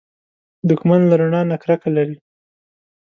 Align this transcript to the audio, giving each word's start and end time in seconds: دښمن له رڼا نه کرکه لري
دښمن 0.69 1.01
له 1.09 1.15
رڼا 1.21 1.41
نه 1.51 1.55
کرکه 1.63 1.89
لري 1.97 2.15